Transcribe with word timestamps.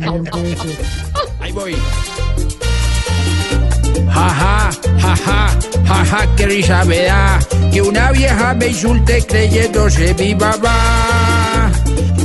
Ahí 1.40 1.52
voy. 1.52 1.76
Jaja, 4.08 4.70
jaja, 4.98 5.58
jaja, 5.86 6.36
qué 6.36 6.46
risa 6.46 6.84
me 6.84 7.04
da 7.04 7.38
que 7.72 7.82
una 7.82 8.10
vieja 8.12 8.54
me 8.54 8.68
insulte 8.68 9.22
creyéndose 9.26 10.14
mi 10.14 10.34
mamá. 10.34 11.70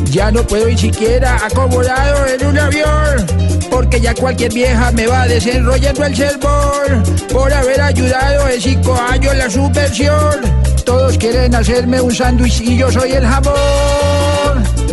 Ya 0.06 0.32
no 0.32 0.44
puedo 0.44 0.68
ni 0.68 0.78
siquiera 0.78 1.36
acomodado 1.46 2.26
en 2.28 2.48
un 2.48 2.58
avión, 2.58 3.26
porque 3.70 4.00
ya 4.00 4.14
cualquier 4.14 4.54
vieja 4.54 4.92
me 4.92 5.08
va 5.08 5.28
desenrollando 5.28 6.06
el 6.06 6.16
sermón 6.16 7.04
por 7.32 7.52
haber 7.54 7.82
ayudado 7.82 8.48
en 8.48 8.62
cinco 8.62 8.96
años 8.96 9.36
la 9.36 9.50
subversión. 9.50 10.42
Todos 10.86 11.18
quieren 11.18 11.54
hacerme 11.54 12.00
un 12.00 12.14
sándwich 12.14 12.62
y 12.62 12.78
yo 12.78 12.92
soy 12.92 13.12
el 13.12 13.26
jamón. 13.26 14.85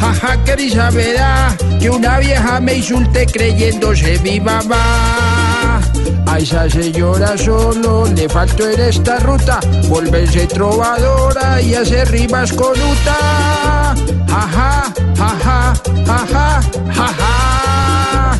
Jaja, 0.00 0.38
jaja, 0.46 0.90
jaja, 0.90 1.56
que 1.78 1.90
una 1.90 2.18
vieja 2.18 2.58
me 2.60 2.74
insulte 2.74 3.26
creyéndose 3.26 4.18
mi 4.20 4.40
mamá. 4.40 5.80
A 6.26 6.38
esa 6.38 6.70
señora 6.70 7.36
solo 7.36 8.06
le 8.06 8.26
faltó 8.28 8.68
en 8.68 8.80
esta 8.80 9.18
ruta 9.18 9.60
volverse 9.88 10.46
trovadora 10.46 11.60
y 11.60 11.74
hacer 11.74 12.10
rimas 12.10 12.50
con 12.52 12.72
Uta. 12.72 13.94
Jaja, 14.26 14.94
jaja, 15.18 15.74
jaja, 16.06 16.60
jaja. 16.94 18.38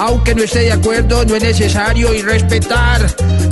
Aunque 0.00 0.34
no 0.34 0.42
esté 0.42 0.60
de 0.60 0.72
acuerdo, 0.72 1.24
no 1.24 1.36
es 1.36 1.42
necesario 1.42 2.12
y 2.14 2.22
respetar 2.22 3.06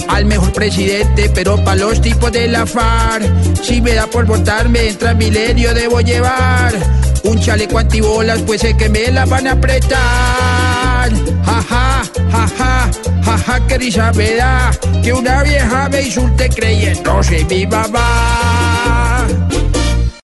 al 0.09 0.25
mejor 0.27 0.53
presidente, 0.53 1.31
pero 1.33 1.63
para 1.65 1.77
los 1.77 2.01
tipos 2.01 2.33
de 2.33 2.49
la 2.49 2.67
FARC, 2.67 3.63
si 3.63 3.81
me 3.81 3.95
da 3.95 4.07
por 4.09 4.27
votarme, 4.27 4.89
entra 4.89 5.15
milenio, 5.15 5.73
debo 5.73 6.01
llevar 6.01 6.75
un 7.25 7.41
chaleco 7.41 7.79
antibolas, 7.79 8.41
pues 8.43 8.61
sé 8.61 8.77
que 8.77 8.89
me 8.89 9.11
la 9.11 9.25
van 9.25 9.47
a 9.47 9.53
apretar. 9.53 11.11
Jaja, 11.45 12.03
jaja, 12.31 12.91
jaja, 13.25 13.67
que 13.67 13.79
risa 13.79 14.13
me 14.13 14.35
da 14.35 14.71
que 15.03 15.13
una 15.13 15.43
vieja 15.43 15.89
me 15.89 16.03
insulte 16.03 16.49
creyéndose 16.49 17.45
mi 17.45 17.67
mamá. 17.67 18.34